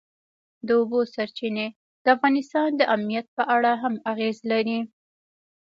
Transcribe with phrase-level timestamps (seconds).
[0.67, 1.67] د اوبو سرچینې
[2.03, 4.79] د افغانستان د امنیت په اړه هم اغېز لري.